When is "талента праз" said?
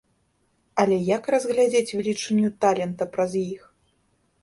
2.67-3.41